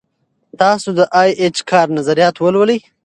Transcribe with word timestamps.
تاسو 0.61 0.89
د 0.97 0.99
ای 1.21 1.29
اېچ 1.41 1.57
کار 1.69 1.87
نظریات 1.97 2.35
ولولئ. 2.39 2.79